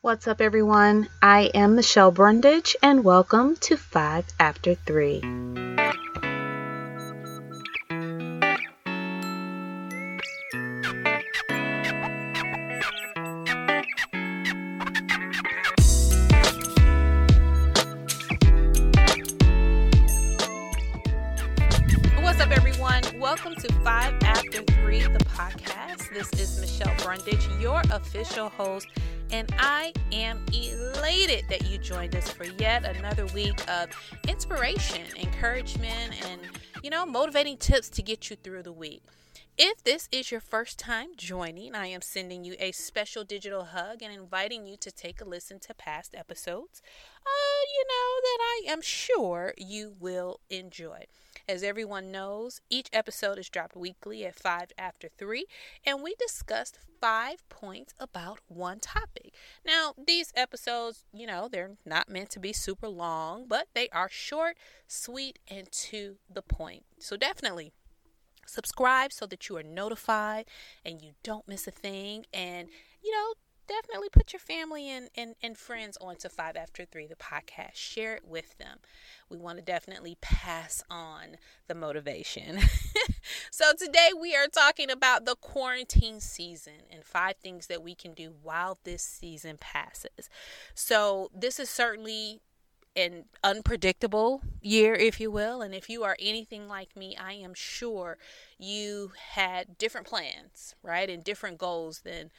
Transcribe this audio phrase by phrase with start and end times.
[0.00, 1.08] What's up, everyone?
[1.20, 5.67] I am Michelle Brundage, and welcome to 5 After 3.
[26.18, 28.88] This is Michelle Brundage, your official host,
[29.30, 33.90] and I am elated that you joined us for yet another week of
[34.26, 36.40] inspiration, encouragement, and
[36.82, 39.04] you know, motivating tips to get you through the week.
[39.56, 44.02] If this is your first time joining, I am sending you a special digital hug
[44.02, 46.82] and inviting you to take a listen to past episodes.
[47.24, 51.04] Uh, you know, that I am sure you will enjoy.
[51.48, 55.46] As everyone knows, each episode is dropped weekly at 5 after 3,
[55.86, 59.32] and we discussed five points about one topic.
[59.64, 64.10] Now, these episodes, you know, they're not meant to be super long, but they are
[64.10, 66.84] short, sweet, and to the point.
[66.98, 67.72] So definitely
[68.44, 70.44] subscribe so that you are notified
[70.84, 72.68] and you don't miss a thing and
[73.02, 73.34] you know
[73.68, 78.14] definitely put your family and, and, and friends onto five after three the podcast share
[78.14, 78.78] it with them
[79.28, 82.58] we want to definitely pass on the motivation
[83.50, 88.14] so today we are talking about the quarantine season and five things that we can
[88.14, 90.28] do while this season passes
[90.74, 92.40] so this is certainly
[92.96, 95.62] an unpredictable year, if you will.
[95.62, 98.18] And if you are anything like me, I am sure
[98.58, 101.08] you had different plans, right?
[101.08, 102.30] And different goals than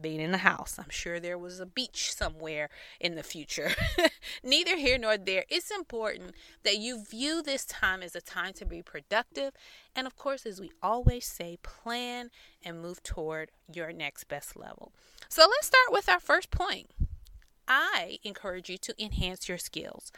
[0.00, 0.78] being in the house.
[0.78, 2.68] I'm sure there was a beach somewhere
[3.00, 3.70] in the future.
[4.42, 5.44] Neither here nor there.
[5.48, 6.32] It's important
[6.64, 9.52] that you view this time as a time to be productive.
[9.94, 12.30] And of course, as we always say, plan
[12.64, 14.92] and move toward your next best level.
[15.28, 16.90] So let's start with our first point
[17.68, 20.12] I encourage you to enhance your skills.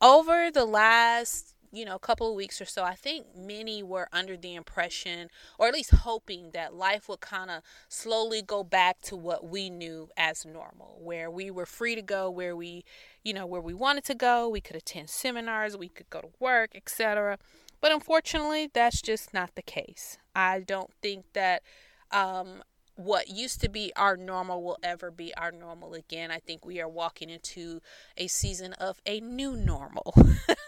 [0.00, 4.08] Over the last you know, a couple of weeks or so, I think many were
[4.12, 9.00] under the impression, or at least hoping, that life would kind of slowly go back
[9.02, 12.84] to what we knew as normal, where we were free to go, where we,
[13.22, 16.30] you know, where we wanted to go, we could attend seminars, we could go to
[16.40, 17.38] work, etc.
[17.80, 20.18] But unfortunately, that's just not the case.
[20.34, 21.62] I don't think that
[22.10, 22.62] um,
[22.98, 26.32] what used to be our normal will ever be our normal again.
[26.32, 27.80] I think we are walking into
[28.16, 30.12] a season of a new normal.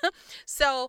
[0.47, 0.89] so,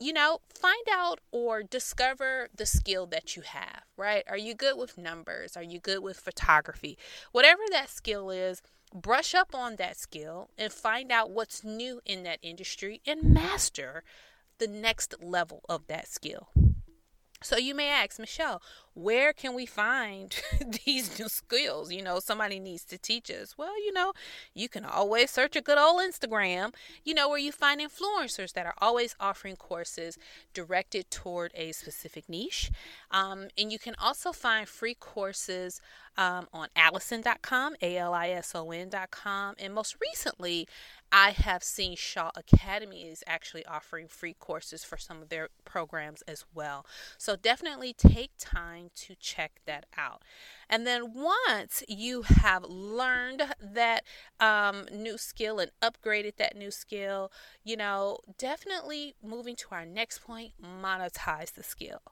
[0.00, 4.24] you know, find out or discover the skill that you have, right?
[4.28, 5.56] Are you good with numbers?
[5.56, 6.98] Are you good with photography?
[7.30, 8.60] Whatever that skill is,
[8.92, 14.02] brush up on that skill and find out what's new in that industry and master
[14.58, 16.48] the next level of that skill.
[17.42, 18.60] So you may ask, Michelle,
[18.92, 20.36] where can we find
[20.84, 21.90] these new skills?
[21.90, 23.56] You know, somebody needs to teach us.
[23.56, 24.12] Well, you know,
[24.54, 28.66] you can always search a good old Instagram, you know, where you find influencers that
[28.66, 30.18] are always offering courses
[30.52, 32.70] directed toward a specific niche.
[33.10, 35.80] Um, and you can also find free courses
[36.18, 39.54] um, on alison.com, A L I S O N.com.
[39.58, 40.68] And most recently,
[41.12, 46.22] I have seen Shaw Academy is actually offering free courses for some of their programs
[46.22, 46.86] as well.
[47.18, 50.22] So definitely take time to check that out.
[50.68, 54.04] And then once you have learned that
[54.38, 57.32] um, new skill and upgraded that new skill,
[57.64, 62.02] you know, definitely moving to our next point, monetize the skill.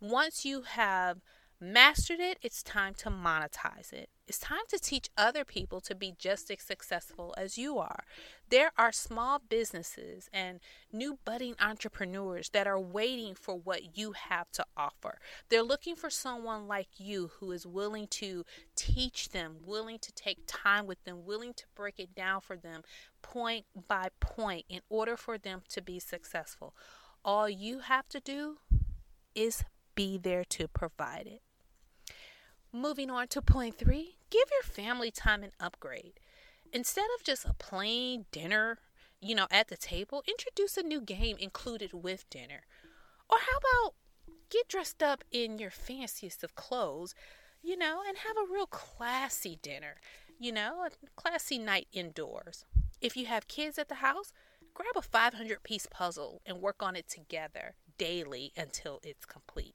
[0.00, 1.18] Once you have
[1.60, 4.10] mastered it, it's time to monetize it.
[4.26, 8.04] It's time to teach other people to be just as successful as you are.
[8.50, 10.60] There are small businesses and
[10.92, 15.18] new budding entrepreneurs that are waiting for what you have to offer.
[15.48, 18.44] They're looking for someone like you who is willing to
[18.76, 22.82] teach them, willing to take time with them, willing to break it down for them
[23.22, 26.74] point by point in order for them to be successful.
[27.24, 28.58] All you have to do
[29.34, 29.64] is
[29.94, 31.42] be there to provide it.
[32.78, 36.20] Moving on to point three, give your family time and upgrade.
[36.72, 38.78] Instead of just a plain dinner,
[39.20, 42.60] you know, at the table, introduce a new game included with dinner.
[43.28, 43.94] Or how about
[44.48, 47.16] get dressed up in your fanciest of clothes,
[47.64, 49.96] you know, and have a real classy dinner,
[50.38, 50.90] you know, a
[51.20, 52.64] classy night indoors.
[53.00, 54.32] If you have kids at the house,
[54.72, 59.74] grab a 500 piece puzzle and work on it together daily until it's complete.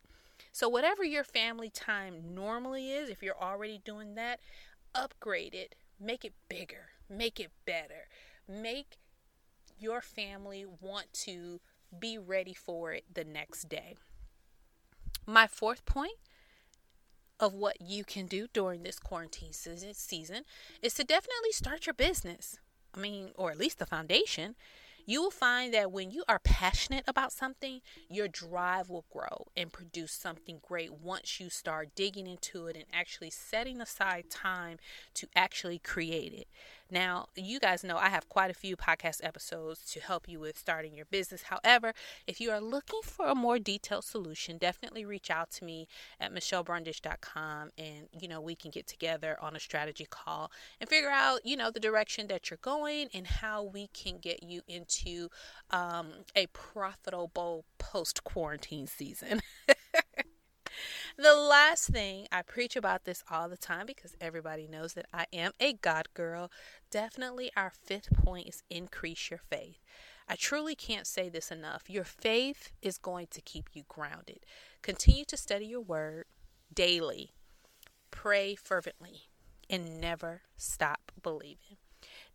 [0.54, 4.40] So, whatever your family time normally is, if you're already doing that,
[4.94, 8.08] upgrade it, make it bigger, make it better,
[8.48, 8.98] make
[9.80, 11.60] your family want to
[12.00, 13.96] be ready for it the next day.
[15.26, 16.20] My fourth point
[17.40, 20.44] of what you can do during this quarantine season
[20.84, 22.60] is to definitely start your business.
[22.94, 24.54] I mean, or at least the foundation
[25.06, 29.72] you will find that when you are passionate about something, your drive will grow and
[29.72, 34.78] produce something great once you start digging into it and actually setting aside time
[35.16, 36.48] to actually create it.
[36.94, 40.60] Now, you guys know I have quite a few podcast episodes to help you with
[40.60, 41.42] starting your business.
[41.42, 41.92] However,
[42.28, 45.88] if you are looking for a more detailed solution, definitely reach out to me
[46.20, 51.10] at michellebrundage.com and, you know, we can get together on a strategy call and figure
[51.10, 55.30] out, you know, the direction that you're going and how we can get you into
[55.72, 59.42] um, a profitable post quarantine season.
[61.16, 65.28] The last thing, I preach about this all the time because everybody knows that I
[65.32, 66.52] am a God girl.
[66.90, 69.78] Definitely, our fifth point is increase your faith.
[70.28, 71.88] I truly can't say this enough.
[71.88, 74.40] Your faith is going to keep you grounded.
[74.82, 76.26] Continue to study your word
[76.74, 77.34] daily,
[78.10, 79.30] pray fervently,
[79.70, 81.78] and never stop believing.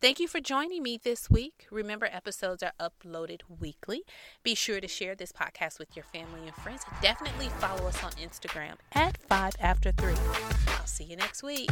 [0.01, 1.67] Thank you for joining me this week.
[1.73, 4.03] Remember, episodes are uploaded weekly.
[4.45, 6.83] Be sure to share this podcast with your family and friends.
[7.03, 10.15] Definitely follow us on Instagram at 5 after 3.
[10.69, 11.71] I'll see you next week.